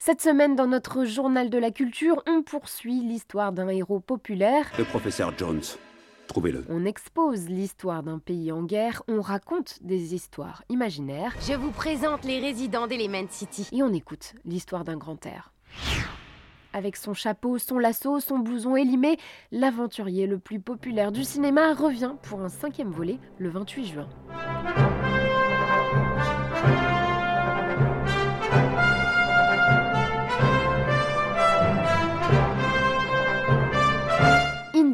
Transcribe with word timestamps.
Cette 0.00 0.22
semaine, 0.22 0.54
dans 0.54 0.68
notre 0.68 1.04
journal 1.04 1.50
de 1.50 1.58
la 1.58 1.72
culture, 1.72 2.22
on 2.28 2.42
poursuit 2.42 3.00
l'histoire 3.00 3.52
d'un 3.52 3.68
héros 3.68 3.98
populaire. 3.98 4.70
Le 4.78 4.84
professeur 4.84 5.36
Jones. 5.36 5.60
Trouvez-le. 6.28 6.64
On 6.68 6.84
expose 6.84 7.48
l'histoire 7.48 8.04
d'un 8.04 8.20
pays 8.20 8.52
en 8.52 8.62
guerre, 8.62 9.02
on 9.08 9.20
raconte 9.20 9.82
des 9.82 10.14
histoires 10.14 10.62
imaginaires. 10.68 11.34
Je 11.40 11.54
vous 11.54 11.72
présente 11.72 12.24
les 12.24 12.38
résidents 12.38 12.86
d'Element 12.86 13.26
City. 13.28 13.68
Et 13.72 13.82
on 13.82 13.92
écoute 13.92 14.34
l'histoire 14.44 14.84
d'un 14.84 14.96
grand 14.96 15.26
air. 15.26 15.52
Avec 16.72 16.96
son 16.96 17.12
chapeau, 17.12 17.58
son 17.58 17.78
lasso, 17.78 18.20
son 18.20 18.38
blouson 18.38 18.76
élimé, 18.76 19.16
l'aventurier 19.50 20.28
le 20.28 20.38
plus 20.38 20.60
populaire 20.60 21.10
du 21.10 21.24
cinéma 21.24 21.74
revient 21.74 22.12
pour 22.22 22.40
un 22.40 22.48
cinquième 22.48 22.90
volet 22.90 23.18
le 23.38 23.48
28 23.48 23.86
juin. 23.86 24.08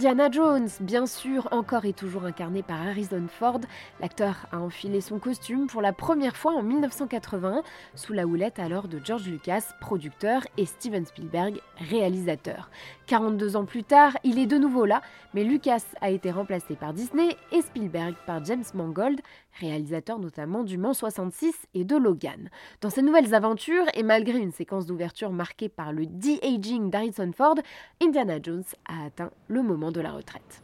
Indiana 0.05 0.31
Jones, 0.31 0.69
bien 0.81 1.07
sûr, 1.07 1.49
encore 1.51 1.87
et 1.87 1.95
toujours 1.95 2.27
incarné 2.27 2.63
par 2.63 2.79
Harrison 2.79 3.25
Ford, 3.27 3.61
l'acteur 4.03 4.47
a 4.53 4.59
enfilé 4.59 5.01
son 5.01 5.19
costume 5.19 5.67
pour 5.67 5.81
la 5.81 5.95
première 5.95 6.37
fois 6.37 6.53
en 6.53 6.63
1981 6.63 7.63
sous 7.95 8.13
la 8.13 8.27
houlette 8.27 8.59
alors 8.59 8.87
de 8.87 9.01
George 9.03 9.27
Lucas, 9.27 9.63
producteur, 9.81 10.43
et 10.59 10.67
Steven 10.67 11.07
Spielberg, 11.07 11.59
réalisateur. 11.79 12.69
42 13.07 13.57
ans 13.57 13.65
plus 13.65 13.83
tard, 13.83 14.15
il 14.25 14.39
est 14.39 14.45
de 14.45 14.59
nouveau 14.59 14.85
là, 14.85 15.01
mais 15.33 15.43
Lucas 15.43 15.85
a 16.03 16.11
été 16.11 16.31
remplacé 16.31 16.75
par 16.75 16.93
Disney 16.93 17.35
et 17.51 17.63
Spielberg 17.63 18.15
par 18.27 18.45
James 18.45 18.65
Mangold, 18.75 19.23
réalisateur 19.59 20.19
notamment 20.19 20.65
du 20.65 20.77
Mans 20.77 20.93
66 20.93 21.55
et 21.73 21.85
de 21.85 21.97
Logan. 21.97 22.51
Dans 22.83 22.91
ces 22.91 23.03
nouvelles 23.03 23.35
aventures, 23.35 23.87
et 23.95 24.03
malgré 24.03 24.39
une 24.39 24.53
séquence 24.53 24.85
d'ouverture 24.85 25.31
marquée 25.31 25.69
par 25.71 25.93
le 25.93 26.07
de-aging 26.07 26.91
d'Harrison 26.91 27.31
Ford, 27.35 27.57
Indiana 28.03 28.39
Jones 28.43 28.65
a 28.87 29.07
atteint 29.07 29.31
le 29.49 29.63
moment 29.63 29.93
de 29.95 30.01
la 30.01 30.11
retraite. 30.11 30.61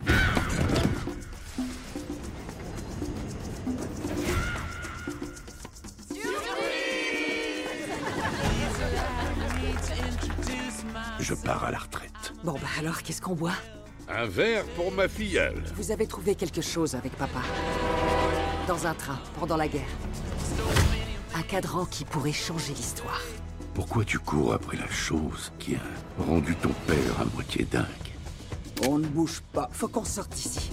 Je 11.20 11.34
pars 11.34 11.64
à 11.64 11.70
la 11.70 11.78
retraite. 11.78 12.10
Bon 12.42 12.54
bah 12.54 12.58
alors, 12.80 13.02
qu'est-ce 13.02 13.22
qu'on 13.22 13.34
boit? 13.36 13.54
Un 14.08 14.26
verre 14.26 14.64
pour 14.74 14.90
ma 14.90 15.06
filleule. 15.06 15.62
Vous 15.76 15.92
avez 15.92 16.08
trouvé 16.08 16.34
quelque 16.34 16.60
chose 16.60 16.96
avec 16.96 17.12
papa 17.12 17.42
Dans 18.66 18.86
un 18.88 18.94
train, 18.94 19.20
pendant 19.38 19.56
la 19.56 19.68
guerre. 19.68 19.94
Un 21.36 21.42
cadran 21.42 21.84
qui 21.84 22.04
pourrait 22.04 22.32
changer 22.32 22.72
l'histoire. 22.74 23.22
Pourquoi 23.74 24.04
tu 24.04 24.18
cours 24.18 24.52
après 24.54 24.76
la 24.76 24.90
chose 24.90 25.52
qui 25.60 25.76
a 25.76 26.22
rendu 26.22 26.56
ton 26.56 26.72
père 26.88 27.20
à 27.20 27.24
moitié 27.32 27.64
dingue? 27.70 27.86
On 28.88 28.98
ne 28.98 29.06
bouge 29.06 29.42
pas, 29.52 29.68
faut 29.72 29.88
qu'on 29.88 30.04
sorte 30.04 30.32
d'ici. 30.34 30.70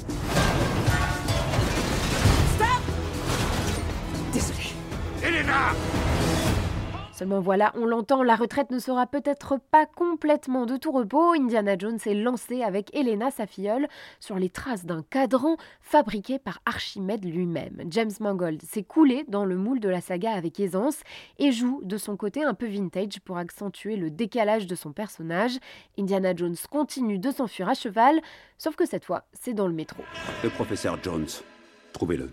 Désolé. 4.34 4.74
Elena 5.24 5.74
Seulement 7.18 7.40
voilà, 7.40 7.72
on 7.73 7.88
l'entend, 7.88 8.22
la 8.22 8.36
retraite 8.36 8.70
ne 8.70 8.78
sera 8.78 9.08
peut-être 9.08 9.60
pas 9.72 9.88
complètement 9.88 10.68
de 10.68 10.78
tout 10.78 10.92
repos. 10.92 11.34
Indiana 11.34 11.76
Jones 11.76 11.98
est 12.06 12.14
lancé 12.14 12.62
avec 12.62 12.96
Helena, 12.96 13.32
sa 13.32 13.48
filleule, 13.48 13.88
sur 14.20 14.36
les 14.36 14.52
traces 14.52 14.86
d'un 14.86 15.02
cadran 15.02 15.58
fabriqué 15.82 16.38
par 16.38 16.60
Archimède 16.68 17.26
lui-même. 17.26 17.82
James 17.90 18.12
Mangold 18.20 18.62
s'est 18.62 18.84
coulé 18.84 19.26
dans 19.28 19.45
le 19.45 19.58
moule 19.58 19.80
de 19.80 19.90
la 19.90 20.00
saga 20.00 20.34
avec 20.34 20.60
aisance 20.60 21.00
et 21.40 21.52
joue 21.52 21.82
de 21.84 21.98
son 21.98 22.18
côté 22.18 22.44
un 22.44 22.54
peu 22.54 22.68
vintage 22.68 23.20
pour 23.26 23.40
accentuer 23.40 23.95
le 23.95 24.12
décalage 24.12 24.68
de 24.68 24.76
son 24.76 24.92
personnage. 24.92 25.58
Indiana 25.98 26.36
Jones 26.36 26.56
continue 26.70 27.18
de 27.18 27.32
s'enfuir 27.32 27.68
à 27.68 27.73
cheval, 27.73 28.22
sauf 28.60 28.76
que 28.76 28.86
cette 28.86 29.06
fois, 29.06 29.26
c'est 29.34 29.56
dans 29.56 29.66
le 29.66 29.73
métro. 29.73 30.04
Le 30.44 30.52
professeur 30.52 31.00
Jones. 31.02 31.26
Trouvez-le. 31.94 32.30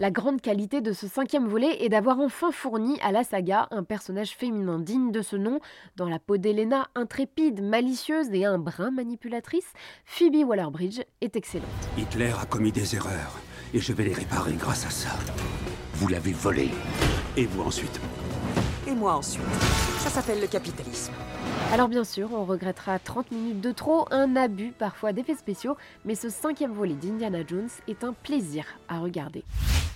La 0.00 0.12
grande 0.12 0.40
qualité 0.40 0.80
de 0.80 0.92
ce 0.92 1.08
cinquième 1.08 1.48
volet 1.48 1.82
est 1.82 1.88
d'avoir 1.88 2.20
enfin 2.20 2.52
fourni 2.52 3.00
à 3.02 3.10
la 3.10 3.24
saga 3.24 3.66
un 3.72 3.82
personnage 3.82 4.30
féminin 4.30 4.78
digne 4.78 5.10
de 5.10 5.22
ce 5.22 5.34
nom. 5.34 5.58
Dans 5.96 6.08
la 6.08 6.20
peau 6.20 6.36
d'Elena, 6.36 6.86
intrépide, 6.94 7.60
malicieuse 7.64 8.28
et 8.32 8.44
un 8.44 8.58
brin 8.58 8.92
manipulatrice, 8.92 9.66
Phoebe 10.04 10.46
Waller-Bridge 10.46 11.00
est 11.20 11.34
excellente. 11.34 11.66
Hitler 11.96 12.32
a 12.40 12.46
commis 12.46 12.70
des 12.70 12.94
erreurs 12.94 13.40
et 13.74 13.80
je 13.80 13.92
vais 13.92 14.04
les 14.04 14.14
réparer 14.14 14.52
grâce 14.52 14.86
à 14.86 14.90
ça. 14.90 15.16
Vous 15.94 16.06
l'avez 16.06 16.32
volé. 16.32 16.70
Et 17.36 17.46
vous 17.46 17.62
ensuite? 17.64 18.00
Et 18.86 18.92
moi 18.92 19.16
ensuite. 19.16 19.42
Ça 19.98 20.10
s'appelle 20.10 20.40
le 20.40 20.46
capitalisme. 20.46 21.12
Alors 21.72 21.88
bien 21.88 22.04
sûr, 22.04 22.30
on 22.32 22.44
regrettera 22.44 23.00
30 23.00 23.32
minutes 23.32 23.60
de 23.60 23.72
trop, 23.72 24.06
un 24.12 24.36
abus 24.36 24.72
parfois 24.78 25.12
d'effets 25.12 25.34
spéciaux, 25.34 25.76
mais 26.04 26.14
ce 26.14 26.28
cinquième 26.28 26.72
volet 26.72 26.94
d'Indiana 26.94 27.40
Jones 27.44 27.68
est 27.88 28.04
un 28.04 28.12
plaisir 28.12 28.64
à 28.88 29.00
regarder. 29.00 29.42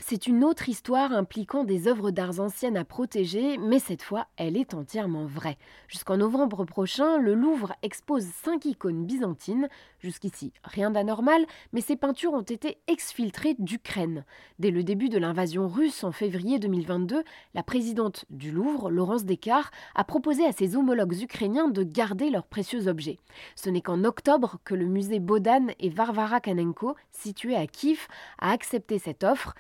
C'est 0.05 0.27
une 0.27 0.43
autre 0.43 0.69
histoire 0.69 1.13
impliquant 1.13 1.63
des 1.63 1.87
œuvres 1.87 2.11
d'art 2.11 2.41
anciennes 2.41 2.77
à 2.77 2.85
protéger, 2.85 3.57
mais 3.57 3.79
cette 3.79 4.03
fois, 4.03 4.27
elle 4.37 4.57
est 4.57 4.75
entièrement 4.75 5.27
vraie. 5.27 5.59
Jusqu'en 5.87 6.17
novembre 6.17 6.65
prochain, 6.65 7.19
le 7.19 7.35
Louvre 7.35 7.73
expose 7.83 8.25
cinq 8.25 8.65
icônes 8.65 9.07
byzantines. 9.07 9.69
Jusqu'ici, 10.01 10.53
rien 10.65 10.91
d'anormal, 10.91 11.47
mais 11.73 11.81
ces 11.81 11.95
peintures 11.95 12.33
ont 12.33 12.43
été 12.43 12.79
exfiltrées 12.89 13.55
d'Ukraine. 13.61 14.25
Dès 14.59 14.73
le 14.73 14.83
début 14.83 15.09
de 15.09 15.19
l'invasion 15.19 15.69
russe 15.69 16.03
en 16.03 16.11
février 16.11 16.59
2022, 16.59 17.23
la 17.55 17.63
présidente 17.63 18.25
du 18.29 18.51
Louvre, 18.51 18.91
Laurence 18.91 19.25
Descartes, 19.25 19.73
a 19.95 20.03
proposé 20.03 20.45
à 20.45 20.53
ses 20.53 20.75
homologues 20.75 21.23
ukrainiens 21.23 21.69
de 21.69 21.85
garder 21.85 22.29
leurs 22.29 22.47
précieux 22.47 22.89
objets. 22.89 23.21
Ce 23.55 23.71
n'est 23.71 23.83
qu'en 23.83 24.03
octobre 24.03 24.59
que 24.65 24.75
le 24.75 24.87
musée 24.87 25.21
Bodan 25.21 25.69
et 25.79 25.91
Varvara 25.91 26.41
Kanenko, 26.41 26.97
situé 27.13 27.55
à 27.55 27.69
Kiev, 27.69 28.09
a 28.41 28.51
accepté 28.51 28.99
cette 28.99 29.23
offre. 29.23 29.55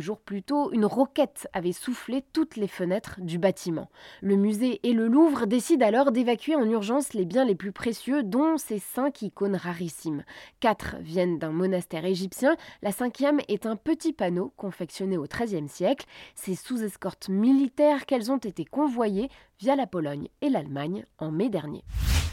Jours 0.00 0.20
plus 0.20 0.42
tôt, 0.42 0.72
une 0.72 0.84
roquette 0.84 1.48
avait 1.52 1.72
soufflé 1.72 2.24
toutes 2.32 2.56
les 2.56 2.68
fenêtres 2.68 3.20
du 3.20 3.38
bâtiment. 3.38 3.90
Le 4.20 4.36
musée 4.36 4.80
et 4.82 4.92
le 4.92 5.08
Louvre 5.08 5.46
décident 5.46 5.86
alors 5.86 6.12
d'évacuer 6.12 6.56
en 6.56 6.68
urgence 6.68 7.14
les 7.14 7.24
biens 7.24 7.44
les 7.44 7.54
plus 7.54 7.72
précieux, 7.72 8.22
dont 8.22 8.56
ces 8.56 8.78
cinq 8.78 9.22
icônes 9.22 9.56
rarissimes. 9.56 10.24
Quatre 10.60 10.96
viennent 11.00 11.38
d'un 11.38 11.52
monastère 11.52 12.04
égyptien, 12.04 12.56
la 12.82 12.92
cinquième 12.92 13.40
est 13.48 13.66
un 13.66 13.76
petit 13.76 14.12
panneau 14.12 14.52
confectionné 14.56 15.16
au 15.16 15.24
XIIIe 15.24 15.68
siècle. 15.68 16.06
C'est 16.34 16.54
sous 16.54 16.82
escorte 16.82 17.28
militaire 17.28 18.06
qu'elles 18.06 18.30
ont 18.30 18.38
été 18.38 18.64
convoyées 18.64 19.28
via 19.60 19.76
la 19.76 19.86
Pologne 19.86 20.28
et 20.40 20.50
l'Allemagne 20.50 21.04
en 21.18 21.30
mai 21.30 21.48
dernier. 21.48 21.84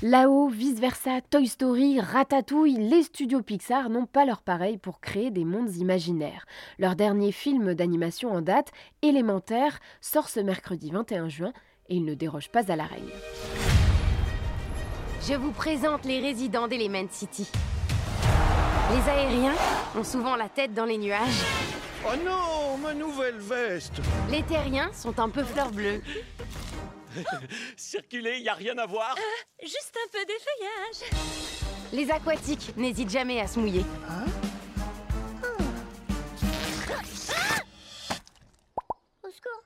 Là-haut, 0.02 0.50
vice-versa, 0.50 1.22
Toy 1.30 1.48
Story, 1.48 2.02
Ratatouille, 2.02 2.76
les 2.78 3.04
studios 3.04 3.42
Pixar 3.42 3.90
n'ont 3.90 4.06
pas 4.06 4.26
leur 4.26 4.42
pareil 4.42 4.78
pour 4.78 5.00
créer 5.00 5.32
des 5.32 5.46
mondes 5.46 5.74
imaginaires. 5.78 6.46
Leur 6.80 6.98
dernier 6.98 7.32
film 7.32 7.74
d'animation 7.74 8.34
en 8.34 8.42
date, 8.42 8.72
Élémentaire, 9.02 9.80
sort 10.02 10.28
ce 10.28 10.42
mercredi 10.42 10.92
21 10.92 11.30
juin 11.30 11.54
et 11.88 11.96
il 11.96 12.04
ne 12.04 12.14
déroge 12.14 12.50
pas 12.50 12.70
à 12.70 12.76
la 12.76 12.84
règle. 12.84 13.12
Je 15.28 15.34
vous 15.34 15.52
présente 15.52 16.04
les 16.04 16.20
résidents 16.20 16.68
d'Element 16.68 17.08
City. 17.10 17.50
Les 18.92 19.10
aériens 19.10 19.56
ont 19.98 20.04
souvent 20.04 20.36
la 20.36 20.50
tête 20.50 20.74
dans 20.74 20.86
les 20.86 20.98
nuages. 20.98 21.42
Oh 22.06 22.16
non, 22.24 22.78
ma 22.84 22.94
nouvelle 22.94 23.38
veste 23.40 24.02
Les 24.30 24.44
terriens 24.44 24.92
sont 24.94 25.18
un 25.20 25.30
peu 25.30 25.44
fleur 25.44 25.72
bleue. 25.72 26.02
Circuler, 27.78 28.40
y 28.40 28.50
a 28.50 28.54
rien 28.54 28.78
à 28.78 28.86
voir 28.86 29.16
Juste 29.62 29.96
un 29.96 30.10
peu 30.12 30.20
d'effeuillage. 30.26 31.22
Les 31.94 32.12
aquatiques 32.12 32.76
n'hésitent 32.78 33.12
jamais 33.12 33.40
à 33.40 33.48
se 33.48 33.60
mouiller. 33.60 33.86
Au 39.24 39.30
secours. 39.30 39.64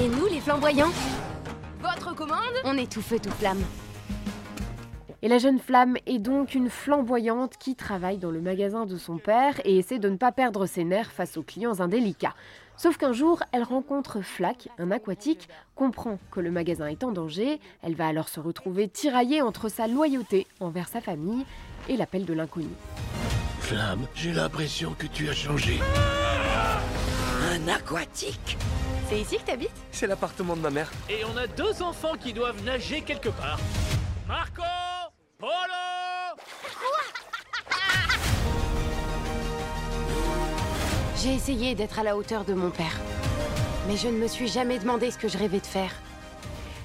Et 0.00 0.08
nous, 0.08 0.26
les 0.26 0.40
flamboyants 0.40 0.92
Votre 1.80 2.14
commande? 2.14 2.54
On 2.64 2.76
est 2.76 2.90
tout 2.90 3.02
feu, 3.02 3.18
tout 3.18 3.30
flamme. 3.30 3.62
Et 5.20 5.28
la 5.28 5.38
jeune 5.38 5.58
flamme 5.58 5.96
est 6.06 6.20
donc 6.20 6.54
une 6.54 6.70
flamboyante 6.70 7.56
qui 7.58 7.74
travaille 7.74 8.18
dans 8.18 8.30
le 8.30 8.40
magasin 8.40 8.86
de 8.86 8.96
son 8.96 9.18
père 9.18 9.60
et 9.64 9.78
essaie 9.78 9.98
de 9.98 10.08
ne 10.08 10.16
pas 10.16 10.30
perdre 10.30 10.66
ses 10.66 10.84
nerfs 10.84 11.10
face 11.10 11.36
aux 11.36 11.42
clients 11.42 11.80
indélicats. 11.80 12.34
Sauf 12.78 12.96
qu'un 12.96 13.12
jour, 13.12 13.42
elle 13.50 13.64
rencontre 13.64 14.20
Flack, 14.20 14.68
un 14.78 14.92
aquatique, 14.92 15.48
comprend 15.74 16.20
que 16.30 16.38
le 16.38 16.52
magasin 16.52 16.86
est 16.86 17.02
en 17.02 17.10
danger, 17.10 17.60
elle 17.82 17.96
va 17.96 18.06
alors 18.06 18.28
se 18.28 18.38
retrouver 18.38 18.88
tiraillée 18.88 19.42
entre 19.42 19.68
sa 19.68 19.88
loyauté 19.88 20.46
envers 20.60 20.86
sa 20.86 21.00
famille 21.00 21.44
et 21.88 21.96
l'appel 21.96 22.24
de 22.24 22.32
l'inconnu. 22.32 22.70
Flamme, 23.58 24.06
j'ai 24.14 24.32
l'impression 24.32 24.94
que 24.96 25.08
tu 25.08 25.28
as 25.28 25.34
changé. 25.34 25.80
Un 27.52 27.66
aquatique 27.66 28.56
C'est 29.08 29.20
ici 29.20 29.38
que 29.38 29.44
t'habites? 29.44 29.72
C'est 29.90 30.06
l'appartement 30.06 30.54
de 30.54 30.60
ma 30.60 30.70
mère. 30.70 30.92
Et 31.10 31.24
on 31.24 31.36
a 31.36 31.48
deux 31.48 31.82
enfants 31.82 32.14
qui 32.20 32.32
doivent 32.32 32.62
nager 32.64 33.00
quelque 33.00 33.30
part. 33.30 33.58
Marco 34.28 34.62
J'ai 41.20 41.34
essayé 41.34 41.74
d'être 41.74 41.98
à 41.98 42.04
la 42.04 42.16
hauteur 42.16 42.44
de 42.44 42.54
mon 42.54 42.70
père. 42.70 42.96
Mais 43.88 43.96
je 43.96 44.06
ne 44.06 44.18
me 44.18 44.28
suis 44.28 44.46
jamais 44.46 44.78
demandé 44.78 45.10
ce 45.10 45.18
que 45.18 45.26
je 45.26 45.36
rêvais 45.36 45.58
de 45.58 45.66
faire. 45.66 45.90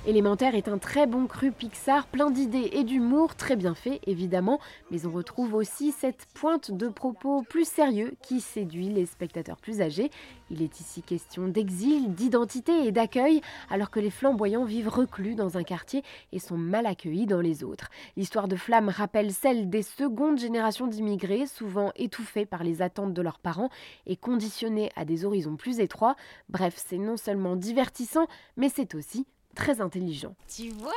Élémentaire 0.06 0.54
est 0.56 0.68
un 0.68 0.80
très 0.80 1.08
bon 1.08 1.28
cru 1.28 1.54
Pixar, 1.54 2.08
plein 2.08 2.30
d'idées 2.30 2.72
et 2.74 2.84
d'humour, 2.84 3.36
très 3.36 3.56
bien 3.56 3.74
fait 3.74 4.02
évidemment, 4.06 4.60
mais 4.92 5.06
on 5.06 5.12
retrouve 5.12 5.54
aussi 5.54 5.94
cette 5.94 6.26
pointe 6.34 6.72
de 6.72 6.90
propos 6.90 7.42
plus 7.44 7.66
sérieux 7.66 8.14
qui 8.22 8.42
séduit 8.42 8.90
les 8.90 9.06
spectateurs 9.06 9.56
plus 9.62 9.80
âgés. 9.80 10.12
Il 10.52 10.62
est 10.62 10.82
ici 10.82 11.04
question 11.04 11.48
d'exil, 11.48 12.14
d'identité 12.14 12.86
et 12.86 12.92
d'accueil, 12.92 13.40
alors 13.70 13.90
que 13.90 14.02
les 14.02 14.10
flamboyants 14.10 14.66
vivent 14.66 14.90
reclus 14.90 15.36
dans 15.36 15.58
un 15.58 15.64
quartier 15.64 16.04
et 16.34 16.40
sont 16.40 16.58
mal 16.58 16.86
accueillis 16.86 17.26
dans 17.26 17.40
les 17.40 17.64
autres. 17.64 17.90
L'histoire 18.18 18.50
de 18.50 18.58
Flamme 18.58 18.90
rappelle 18.90 19.32
celle 19.32 19.70
des 19.70 19.84
secondes 19.84 20.38
générations 20.38 20.88
d'immigrés, 20.88 21.46
souvent 21.46 21.94
étouffés 21.96 22.46
par 22.46 22.66
les 22.66 22.82
attentes 22.82 23.14
de 23.14 23.22
leurs 23.22 23.40
parents 23.40 23.70
et 24.06 24.18
conditionnés 24.18 24.92
à 24.98 25.06
des 25.06 25.24
horizons 25.24 25.56
plus 25.56 25.80
étroits. 25.80 26.18
Bref, 26.50 26.74
c'est 26.76 26.98
non 26.98 27.16
seulement 27.16 27.56
divertissant, 27.56 28.28
mais 28.58 28.68
c'est 28.68 28.96
aussi 28.96 29.26
très 29.56 29.82
intelligent. 29.82 30.36
Tu 30.48 30.70
vois? 30.70 30.94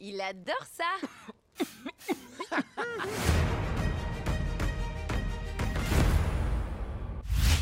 Il 0.00 0.20
adore 0.20 0.64
ça 0.64 0.84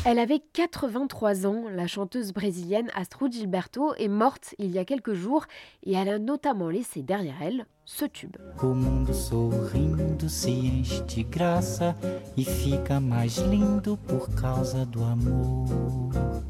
Elle 0.09 0.19
avait 0.19 0.39
83 0.53 1.45
ans, 1.47 1.65
la 1.69 1.85
chanteuse 1.85 2.31
brésilienne 2.31 2.89
Astrud 2.95 3.33
Gilberto 3.33 3.93
est 3.95 4.07
morte 4.07 4.55
il 4.57 4.71
y 4.71 4.79
a 4.79 4.85
quelques 4.85 5.11
jours 5.11 5.45
et 5.83 5.95
elle 5.95 6.07
a 6.07 6.17
notamment 6.17 6.69
laissé 6.69 7.01
derrière 7.01 7.41
elle 7.41 7.65
ce 7.83 8.05
tube. 8.05 8.37
O 8.63 8.67
mundo 8.67 9.11
sorrindo 9.11 10.29
se 10.29 10.47
enche 10.47 11.01
de 11.13 11.23
graça 11.23 11.93
e 12.37 12.43
fica 12.45 13.01
mais 13.01 13.37
lindo 13.49 13.97
por 13.97 14.29
causa 14.33 14.85
do 14.85 15.03
amor. 15.03 16.41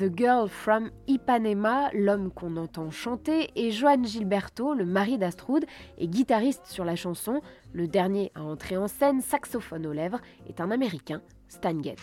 The 0.00 0.08
Girl 0.16 0.48
from 0.48 0.90
Ipanema, 1.08 1.90
l'homme 1.92 2.30
qu'on 2.30 2.56
entend 2.56 2.90
chanter, 2.90 3.50
et 3.54 3.70
Joan 3.70 4.02
Gilberto, 4.02 4.72
le 4.72 4.86
mari 4.86 5.18
d'Astrud, 5.18 5.66
et 5.98 6.08
guitariste 6.08 6.64
sur 6.64 6.86
la 6.86 6.96
chanson. 6.96 7.42
Le 7.74 7.86
dernier 7.86 8.32
à 8.34 8.42
entrer 8.42 8.78
en 8.78 8.88
scène, 8.88 9.20
saxophone 9.20 9.86
aux 9.86 9.92
lèvres, 9.92 10.22
est 10.48 10.62
un 10.62 10.70
Américain, 10.70 11.20
Stan 11.48 11.78
Getz. 11.82 12.00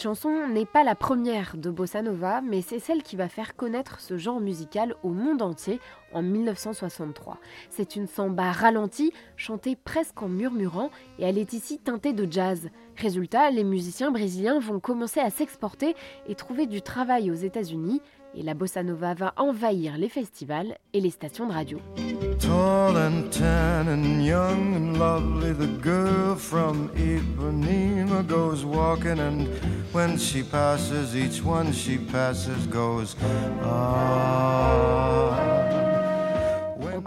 Cette 0.00 0.08
chanson 0.08 0.48
n'est 0.48 0.64
pas 0.64 0.82
la 0.82 0.94
première 0.94 1.58
de 1.58 1.68
Bossa 1.68 2.00
Nova, 2.00 2.40
mais 2.40 2.62
c'est 2.62 2.78
celle 2.78 3.02
qui 3.02 3.16
va 3.16 3.28
faire 3.28 3.54
connaître 3.54 4.00
ce 4.00 4.16
genre 4.16 4.40
musical 4.40 4.94
au 5.02 5.10
monde 5.10 5.42
entier 5.42 5.78
en 6.14 6.22
1963. 6.22 7.36
C'est 7.68 7.96
une 7.96 8.06
samba 8.06 8.50
ralentie, 8.50 9.12
chantée 9.36 9.76
presque 9.76 10.22
en 10.22 10.28
murmurant, 10.28 10.88
et 11.18 11.24
elle 11.24 11.36
est 11.36 11.52
ici 11.52 11.78
teintée 11.78 12.14
de 12.14 12.26
jazz. 12.32 12.70
Résultat, 12.96 13.50
les 13.50 13.62
musiciens 13.62 14.10
brésiliens 14.10 14.58
vont 14.58 14.80
commencer 14.80 15.20
à 15.20 15.28
s'exporter 15.28 15.94
et 16.26 16.34
trouver 16.34 16.64
du 16.64 16.80
travail 16.80 17.30
aux 17.30 17.34
États-Unis, 17.34 18.00
et 18.34 18.42
la 18.42 18.54
bossa 18.54 18.82
nova 18.82 19.12
va 19.12 19.34
envahir 19.36 19.98
les 19.98 20.08
festivals 20.08 20.78
et 20.94 21.02
les 21.02 21.10
stations 21.10 21.46
de 21.46 21.52
radio. 21.52 21.78
Tall 22.40 22.96
and 22.96 23.30
tan 23.30 23.88
and 23.88 24.24
young 24.24 24.74
and 24.74 24.98
lovely, 24.98 25.52
the 25.52 25.66
girl 25.66 26.34
from 26.34 26.88
Ipanema 26.90 28.26
goes 28.26 28.64
walking, 28.64 29.18
and 29.18 29.46
when 29.92 30.16
she 30.16 30.42
passes, 30.42 31.14
each 31.14 31.42
one 31.42 31.70
she 31.72 31.98
passes 31.98 32.66
goes. 32.66 33.14
Ah. 33.62 34.69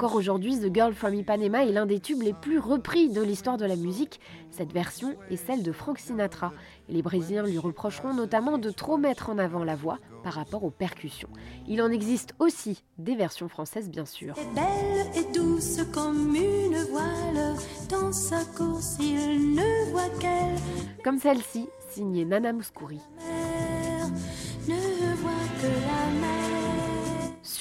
Encore 0.04 0.18
aujourd'hui, 0.18 0.60
The 0.60 0.74
Girl 0.74 0.94
from 0.94 1.14
Ipanema 1.14 1.64
est 1.64 1.72
l'un 1.72 1.86
des 1.86 2.02
tubes 2.02 2.24
les 2.24 2.34
plus 2.34 2.60
repris 2.60 3.08
de 3.08 3.22
l'histoire 3.22 3.56
de 3.56 3.64
la 3.64 3.78
musique. 3.78 4.20
Cette 4.52 4.74
version 4.74 5.16
est 5.32 5.38
celle 5.38 5.64
de 5.64 5.72
Frank 5.72 5.98
Sinatra. 5.98 6.52
Et 6.90 6.92
les 6.92 7.02
Brésiliens 7.02 7.46
lui 7.46 7.58
reprocheront 7.58 8.14
notamment 8.14 8.58
de 8.58 8.70
trop 8.70 8.98
mettre 8.98 9.30
en 9.30 9.38
avant 9.38 9.64
la 9.64 9.78
voix 9.78 10.00
par 10.22 10.34
rapport 10.34 10.66
aux 10.66 10.72
percussions. 10.72 11.30
Il 11.70 11.82
en 11.82 11.90
existe 11.90 12.36
aussi 12.40 12.84
des 12.98 13.16
versions 13.16 13.48
françaises, 13.48 13.90
bien 13.90 14.04
sûr. 14.04 14.34
belle 14.54 15.08
et 15.16 15.32
douce 15.32 15.80
comme 15.94 16.36
une 16.36 16.84
voile. 16.92 17.56
Dans 17.90 18.12
sa 18.12 18.44
course, 18.58 18.98
il 19.00 19.56
ne 19.56 19.90
voit 19.92 20.10
qu'elle. 20.20 20.60
Comme 21.02 21.18
celle-ci, 21.18 21.70
signée 21.92 22.26
Nana 22.26 22.52
Mouskouri. 22.52 23.00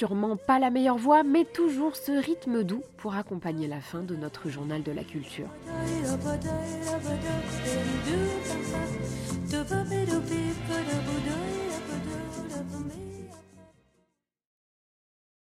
Sûrement 0.03 0.37
pas 0.37 0.59
la 0.59 0.71
meilleure 0.71 0.97
voix, 0.97 1.23
mais 1.23 1.45
toujours 1.45 1.95
ce 1.95 2.11
rythme 2.11 2.65
doux 2.65 2.83
pour 2.97 3.15
accompagner 3.15 3.69
la 3.69 3.81
fin 3.81 4.01
de 4.01 4.17
notre 4.17 4.51
journal 4.51 4.83
de 4.83 4.91
la 4.91 5.05
culture. 5.05 5.47